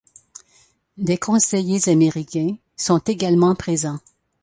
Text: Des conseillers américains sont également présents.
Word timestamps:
Des 0.97 1.19
conseillers 1.19 1.87
américains 1.87 2.57
sont 2.75 2.97
également 2.97 3.53
présents. 3.53 3.99